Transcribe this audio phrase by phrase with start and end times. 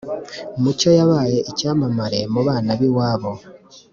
[0.61, 3.31] mucyo yabaye icyamamare mu bana biwabo